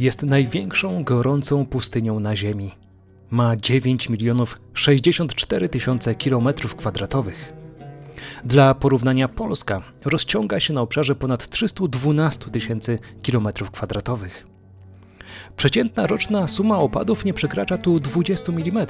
[0.00, 2.74] Jest największą gorącą pustynią na Ziemi.
[3.30, 7.52] Ma 9 milionów 64 tysiące kilometrów kwadratowych.
[8.44, 14.46] Dla porównania Polska rozciąga się na obszarze ponad 312 tysięcy kilometrów kwadratowych.
[15.56, 18.86] Przeciętna roczna suma opadów nie przekracza tu 20 mm.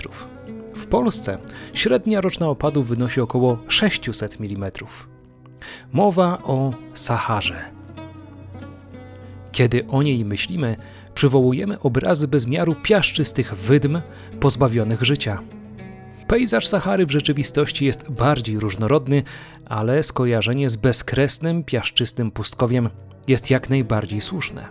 [0.75, 1.39] W Polsce
[1.75, 4.71] średnia roczna opadów wynosi około 600 mm.
[5.93, 7.65] Mowa o Saharze.
[9.53, 10.77] Kiedy o niej myślimy,
[11.15, 14.01] przywołujemy obrazy bezmiaru piaszczystych wydm
[14.41, 15.39] pozbawionych życia.
[16.27, 19.23] Pejzaż Sahary w rzeczywistości jest bardziej różnorodny,
[19.67, 22.91] ale skojarzenie z bezkresnym, piaszczystym pustkowiem
[23.29, 24.69] jest jak najbardziej słuszne.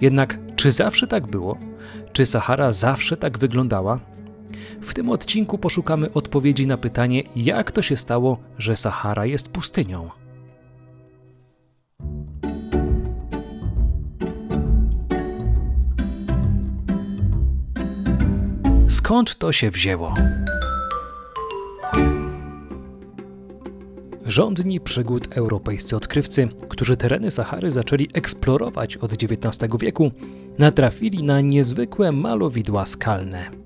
[0.00, 1.58] Jednak czy zawsze tak było?
[2.12, 4.00] Czy Sahara zawsze tak wyglądała?
[4.80, 10.10] W tym odcinku poszukamy odpowiedzi na pytanie, jak to się stało, że Sahara jest pustynią.
[18.88, 20.14] Skąd to się wzięło?
[24.26, 30.10] Rządni przygód europejscy odkrywcy, którzy tereny Sahary zaczęli eksplorować od XIX wieku,
[30.58, 33.61] natrafili na niezwykłe malowidła skalne.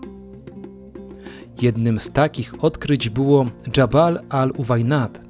[1.63, 5.21] Jednym z takich odkryć było Jabal al-Uwaynat,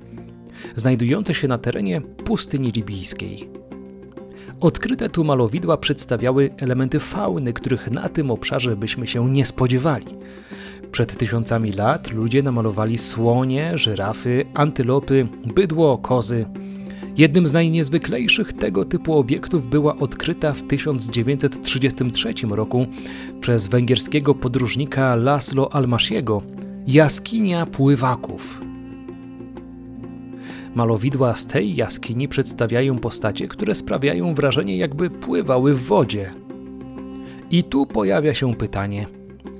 [0.77, 3.51] znajdujące się na terenie pustyni libijskiej.
[4.61, 10.07] Odkryte tu malowidła przedstawiały elementy fauny, których na tym obszarze byśmy się nie spodziewali.
[10.93, 16.47] Przed tysiącami lat ludzie namalowali słonie, żyrafy, antylopy, bydło, kozy.
[17.19, 22.87] Jednym z najniezwyklejszych tego typu obiektów była odkryta w 1933 roku
[23.41, 26.43] przez węgierskiego podróżnika Laszlo Almasiego
[26.87, 28.61] jaskinia pływaków.
[30.75, 36.33] Malowidła z tej jaskini przedstawiają postacie, które sprawiają wrażenie, jakby pływały w wodzie.
[37.51, 39.07] I tu pojawia się pytanie: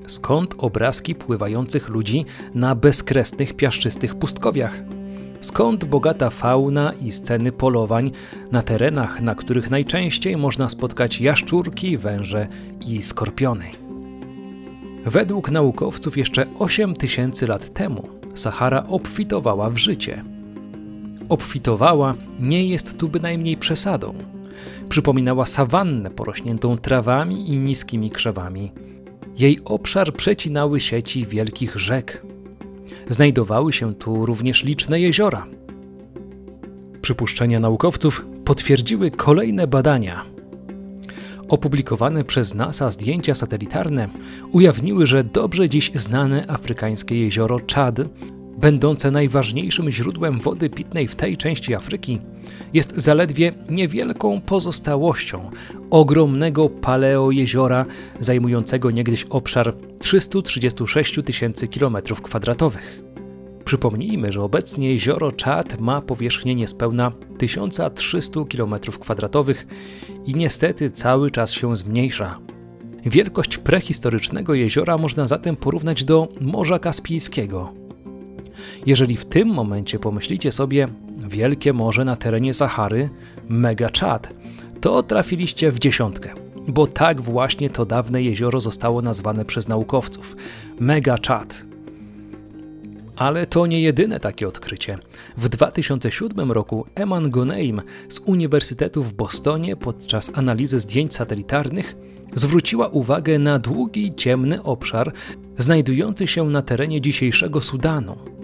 [0.07, 4.96] skąd obrazki pływających ludzi na bezkresnych, piaszczystych pustkowiach?
[5.41, 8.11] Skąd bogata fauna i sceny polowań
[8.51, 12.47] na terenach, na których najczęściej można spotkać jaszczurki, węże
[12.85, 13.65] i skorpiony?
[15.05, 20.23] Według naukowców jeszcze 8 tysięcy lat temu Sahara obfitowała w życie.
[21.29, 24.13] Obfitowała nie jest tu bynajmniej przesadą.
[24.89, 28.71] Przypominała sawannę porośniętą trawami i niskimi krzewami.
[29.37, 32.25] Jej obszar przecinały sieci wielkich rzek.
[33.09, 35.47] Znajdowały się tu również liczne jeziora.
[37.01, 40.25] Przypuszczenia naukowców potwierdziły kolejne badania.
[41.49, 44.09] Opublikowane przez NASA zdjęcia satelitarne
[44.51, 47.99] ujawniły, że dobrze dziś znane afrykańskie jezioro Czad
[48.57, 52.19] będące najważniejszym źródłem wody pitnej w tej części Afryki,
[52.73, 55.49] jest zaledwie niewielką pozostałością
[55.89, 57.85] ogromnego paleojeziora
[58.19, 63.01] zajmującego niegdyś obszar 336 tysięcy km kwadratowych.
[63.65, 69.67] Przypomnijmy, że obecnie jezioro Czad ma powierzchnię niespełna 1300 km kwadratowych
[70.25, 72.39] i niestety cały czas się zmniejsza.
[73.05, 77.73] Wielkość prehistorycznego jeziora można zatem porównać do Morza Kaspijskiego,
[78.87, 80.87] jeżeli w tym momencie pomyślicie sobie
[81.27, 83.09] wielkie morze na terenie Sahary,
[83.49, 84.33] mega Chad,
[84.81, 86.33] to trafiliście w dziesiątkę,
[86.67, 90.35] bo tak właśnie to dawne jezioro zostało nazwane przez naukowców
[90.79, 91.65] mega Chad.
[93.15, 94.97] Ale to nie jedyne takie odkrycie.
[95.37, 101.95] W 2007 roku Eman Goneim z Uniwersytetu w Bostonie podczas analizy zdjęć satelitarnych
[102.35, 105.13] zwróciła uwagę na długi, ciemny obszar
[105.57, 108.36] znajdujący się na terenie dzisiejszego Sudanu.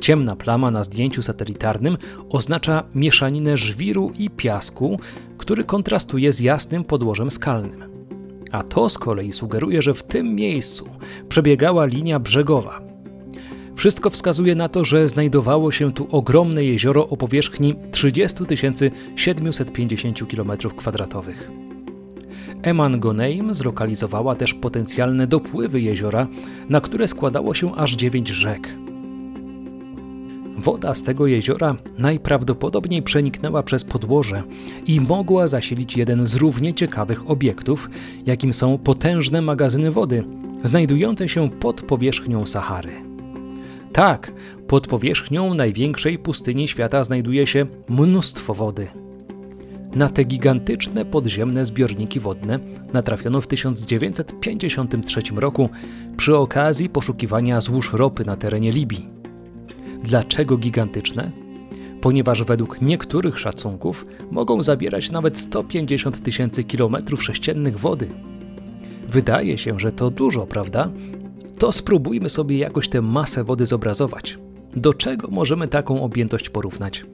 [0.00, 1.98] Ciemna plama na zdjęciu satelitarnym
[2.28, 5.00] oznacza mieszaninę żwiru i piasku,
[5.38, 7.84] który kontrastuje z jasnym podłożem skalnym.
[8.52, 10.88] A to z kolei sugeruje, że w tym miejscu
[11.28, 12.80] przebiegała linia brzegowa.
[13.74, 18.44] Wszystko wskazuje na to, że znajdowało się tu ogromne jezioro o powierzchni 30
[19.16, 21.32] 750 km2.
[22.62, 26.26] Eman Goneim zlokalizowała też potencjalne dopływy jeziora,
[26.68, 28.85] na które składało się aż 9 rzek.
[30.66, 34.42] Woda z tego jeziora najprawdopodobniej przeniknęła przez podłoże
[34.86, 37.90] i mogła zasilić jeden z równie ciekawych obiektów,
[38.26, 40.24] jakim są potężne magazyny wody,
[40.64, 42.92] znajdujące się pod powierzchnią Sahary.
[43.92, 44.32] Tak,
[44.66, 48.88] pod powierzchnią największej pustyni świata znajduje się mnóstwo wody.
[49.94, 52.58] Na te gigantyczne podziemne zbiorniki wodne
[52.92, 55.68] natrafiono w 1953 roku
[56.16, 59.15] przy okazji poszukiwania złóż ropy na terenie Libii.
[60.06, 61.46] Dlaczego gigantyczne?
[62.00, 68.08] ponieważ według niektórych szacunków mogą zabierać nawet 150 tysięcy kilometrów sześciennych wody.
[69.08, 70.90] Wydaje się, że to dużo, prawda?
[71.58, 74.38] To spróbujmy sobie jakoś tę masę wody zobrazować.
[74.76, 77.04] Do czego możemy taką objętość porównać?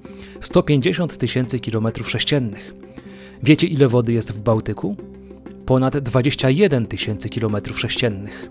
[0.41, 2.75] 150 tysięcy kilometrów sześciennych.
[3.43, 4.97] Wiecie, ile wody jest w Bałtyku?
[5.67, 8.51] Ponad 21 tysięcy kilometrów sześciennych.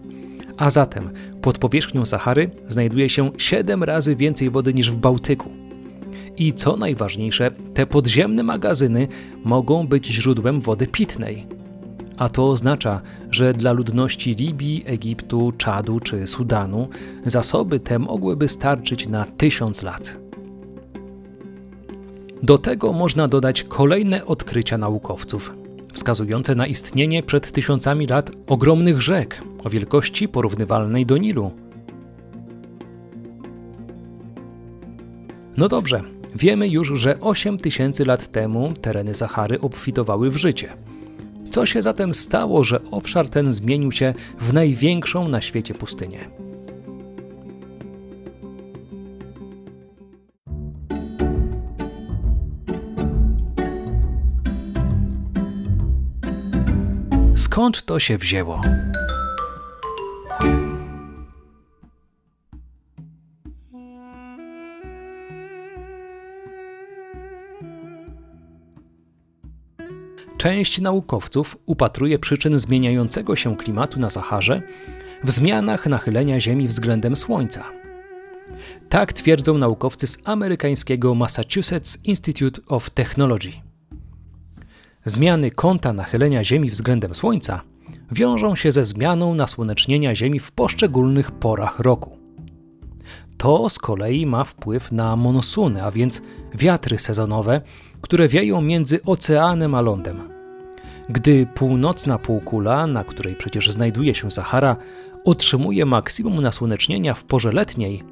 [0.57, 1.09] A zatem
[1.41, 5.49] pod powierzchnią Sahary znajduje się 7 razy więcej wody niż w Bałtyku.
[6.37, 9.07] I co najważniejsze, te podziemne magazyny
[9.43, 11.47] mogą być źródłem wody pitnej.
[12.17, 13.01] A to oznacza,
[13.31, 16.87] że dla ludności Libii, Egiptu, Czadu czy Sudanu
[17.25, 20.17] zasoby te mogłyby starczyć na tysiąc lat.
[22.43, 25.53] Do tego można dodać kolejne odkrycia naukowców,
[25.91, 31.51] wskazujące na istnienie przed tysiącami lat ogromnych rzek o wielkości porównywalnej do Nilu.
[35.57, 36.03] No dobrze,
[36.35, 40.73] wiemy już, że 8 tysięcy lat temu tereny Sahary obfitowały w życie.
[41.49, 46.29] Co się zatem stało, że obszar ten zmienił się w największą na świecie pustynię?
[57.51, 58.61] Skąd to się wzięło?
[70.37, 74.61] Część naukowców upatruje przyczyn zmieniającego się klimatu na Saharze
[75.23, 77.71] w zmianach nachylenia Ziemi względem Słońca.
[78.89, 83.70] Tak twierdzą naukowcy z amerykańskiego Massachusetts Institute of Technology.
[85.05, 87.61] Zmiany kąta nachylenia Ziemi względem Słońca
[88.11, 92.17] wiążą się ze zmianą nasłonecznienia Ziemi w poszczególnych porach roku.
[93.37, 96.21] To z kolei ma wpływ na monsuny, a więc
[96.55, 97.61] wiatry sezonowe,
[98.01, 100.29] które wieją między oceanem a lądem.
[101.09, 104.75] Gdy północna półkula, na której przecież znajduje się Sahara,
[105.25, 108.03] otrzymuje maksimum nasłonecznienia w porze letniej,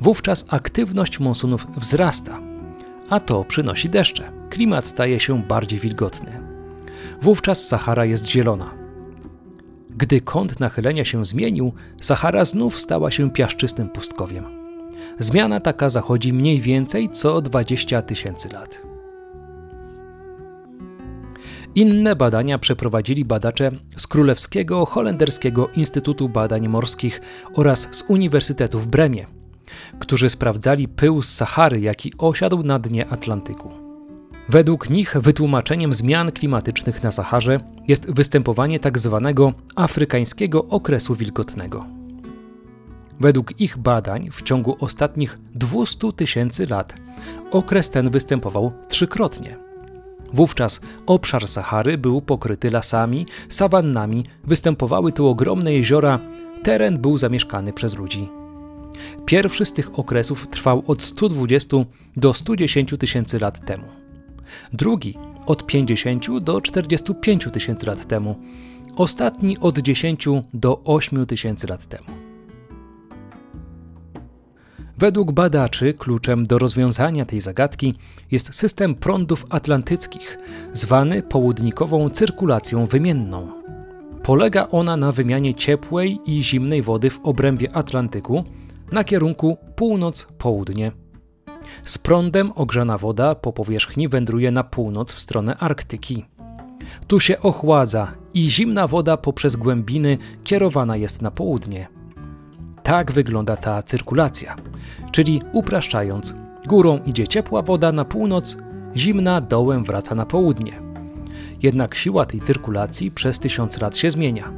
[0.00, 2.40] wówczas aktywność monsunów wzrasta,
[3.10, 4.37] a to przynosi deszcze.
[4.50, 6.40] Klimat staje się bardziej wilgotny.
[7.22, 8.74] Wówczas Sahara jest zielona.
[9.90, 14.44] Gdy kąt nachylenia się zmienił, Sahara znów stała się piaszczystym pustkowiem.
[15.18, 18.82] Zmiana taka zachodzi mniej więcej co 20 tysięcy lat.
[21.74, 27.20] Inne badania przeprowadzili badacze z Królewskiego Holenderskiego Instytutu Badań Morskich
[27.54, 29.26] oraz z Uniwersytetu w Bremie,
[29.98, 33.87] którzy sprawdzali pył z Sahary, jaki osiadł na dnie Atlantyku.
[34.48, 37.58] Według nich wytłumaczeniem zmian klimatycznych na Saharze
[37.88, 38.80] jest występowanie.
[38.80, 38.98] Tak
[39.76, 41.86] afrykańskiego okresu wilgotnego.
[43.20, 46.94] Według ich badań w ciągu ostatnich 200 tysięcy lat
[47.50, 49.56] okres ten występował trzykrotnie–
[50.32, 56.20] Wówczas obszar Sahary był pokryty lasami, sawannami, występowały tu ogromne jeziora,
[56.62, 58.28] teren był zamieszkany przez ludzi.
[59.26, 61.76] Pierwszy z tych okresów trwał od 120
[62.16, 64.07] do 110 tysięcy lat temu.
[64.72, 65.14] Drugi
[65.46, 68.36] od 50 do 45 tysięcy lat temu.
[68.96, 72.28] Ostatni od 10 do 8 tysięcy lat temu.
[74.98, 77.94] Według badaczy kluczem do rozwiązania tej zagadki
[78.30, 80.38] jest system prądów atlantyckich,
[80.72, 83.48] zwany południkową cyrkulacją wymienną.
[84.22, 88.44] Polega ona na wymianie ciepłej i zimnej wody w obrębie Atlantyku
[88.92, 90.92] na kierunku północ-południe.
[91.82, 96.24] Z prądem ogrzana woda po powierzchni wędruje na północ w stronę Arktyki.
[97.06, 101.88] Tu się ochładza i zimna woda poprzez głębiny kierowana jest na południe.
[102.82, 104.56] Tak wygląda ta cyrkulacja.
[105.12, 106.34] Czyli upraszczając,
[106.66, 108.58] górą idzie ciepła woda na północ,
[108.96, 110.80] zimna dołem wraca na południe.
[111.62, 114.52] Jednak siła tej cyrkulacji przez tysiąc lat się zmienia.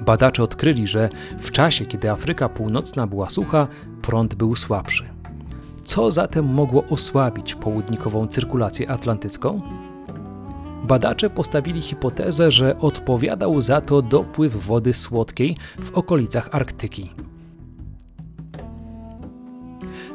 [0.00, 3.68] Badacze odkryli, że w czasie, kiedy Afryka Północna była sucha,
[4.02, 5.15] prąd był słabszy.
[5.96, 9.60] Co zatem mogło osłabić południkową cyrkulację atlantycką?
[10.84, 17.12] Badacze postawili hipotezę, że odpowiadał za to dopływ wody słodkiej w okolicach Arktyki.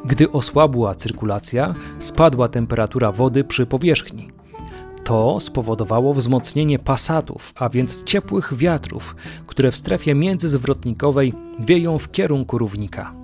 [0.04, 4.30] Gdy osłabła cyrkulacja, spadła temperatura wody przy powierzchni.
[5.04, 12.58] To spowodowało wzmocnienie pasatów, a więc ciepłych wiatrów, które w strefie międzyzwrotnikowej wieją w kierunku
[12.58, 13.21] równika.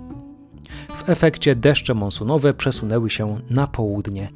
[0.87, 4.29] W efekcie deszcze monsunowe przesunęły się na południe,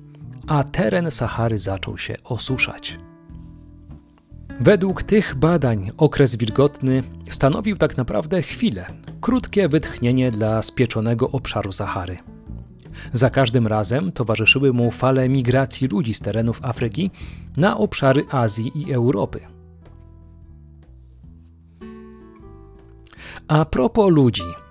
[0.48, 3.00] a teren Sahary zaczął się osuszać.
[4.60, 8.86] Według tych badań okres wilgotny stanowił tak naprawdę chwilę,
[9.22, 12.18] krótkie wytchnienie dla spieczonego obszaru Sahary.
[13.14, 17.12] Za każdym razem towarzyszyły mu fale migracji ludzi z terenów Afryki
[17.58, 19.40] na obszary Azji i Europy.
[23.48, 24.63] A propos ludzi.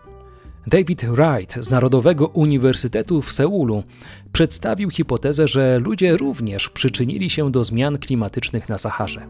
[0.66, 3.82] David Wright z Narodowego Uniwersytetu w Seulu
[4.32, 9.26] przedstawił hipotezę, że ludzie również przyczynili się do zmian klimatycznych na Saharze.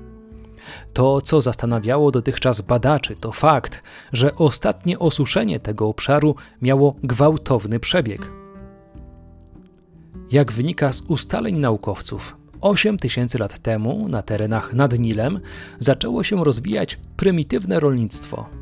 [0.92, 8.30] To, co zastanawiało dotychczas badaczy, to fakt, że ostatnie osuszenie tego obszaru miało gwałtowny przebieg.
[10.30, 15.40] Jak wynika z ustaleń naukowców, 8 tysięcy lat temu na terenach nad Nilem
[15.78, 18.61] zaczęło się rozwijać prymitywne rolnictwo.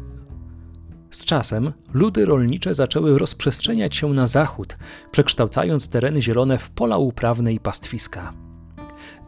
[1.11, 4.77] Z czasem ludy rolnicze zaczęły rozprzestrzeniać się na zachód,
[5.11, 8.33] przekształcając tereny zielone w pola uprawne i pastwiska.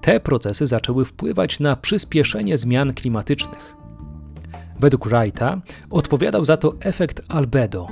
[0.01, 3.75] Te procesy zaczęły wpływać na przyspieszenie zmian klimatycznych.
[4.81, 5.61] Według Wrighta
[5.91, 7.89] odpowiadał za to efekt albedo.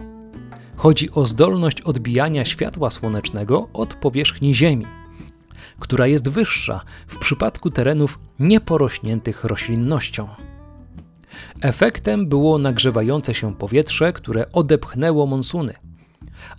[0.76, 4.86] Chodzi o zdolność odbijania światła słonecznego od powierzchni Ziemi,
[5.78, 10.28] która jest wyższa w przypadku terenów nieporośniętych roślinnością.
[11.60, 15.74] Efektem było nagrzewające się powietrze, które odepchnęło monsuny,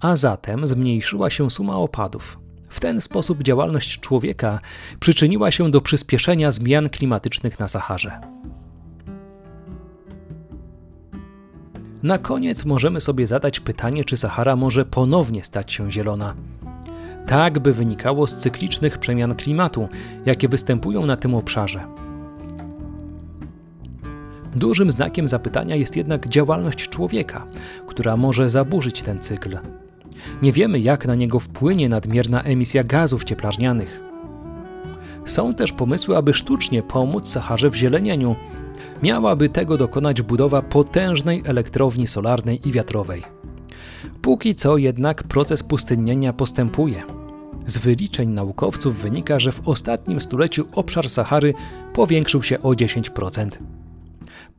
[0.01, 2.39] a zatem zmniejszyła się suma opadów.
[2.69, 4.59] W ten sposób działalność człowieka
[4.99, 8.21] przyczyniła się do przyspieszenia zmian klimatycznych na Saharze.
[12.03, 16.35] Na koniec możemy sobie zadać pytanie, czy Sahara może ponownie stać się zielona.
[17.27, 19.89] Tak by wynikało z cyklicznych przemian klimatu,
[20.25, 22.00] jakie występują na tym obszarze.
[24.55, 27.45] Dużym znakiem zapytania jest jednak działalność człowieka,
[27.87, 29.57] która może zaburzyć ten cykl.
[30.41, 34.01] Nie wiemy, jak na niego wpłynie nadmierna emisja gazów cieplarnianych.
[35.25, 38.35] Są też pomysły, aby sztucznie pomóc Saharze w zielenieniu.
[39.03, 43.23] Miałaby tego dokonać budowa potężnej elektrowni solarnej i wiatrowej.
[44.21, 47.03] Póki co jednak proces pustynnienia postępuje.
[47.65, 51.53] Z wyliczeń naukowców wynika, że w ostatnim stuleciu obszar Sahary
[51.93, 53.49] powiększył się o 10%.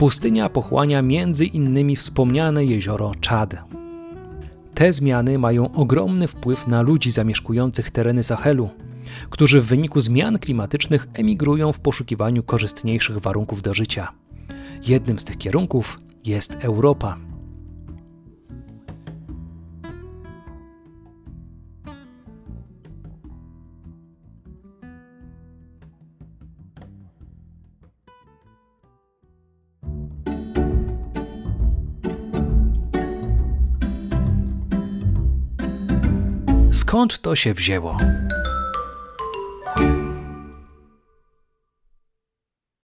[0.03, 3.57] Pustynia pochłania między innymi wspomniane jezioro Czad.
[4.75, 8.71] Te zmiany mają ogromny wpływ na ludzi zamieszkujących tereny Sahelu,
[9.31, 14.13] którzy w wyniku zmian klimatycznych emigrują w poszukiwaniu korzystniejszych warunków do życia.
[14.87, 17.17] Jednym z tych kierunków jest Europa.
[36.93, 37.97] Skąd to się wzięło?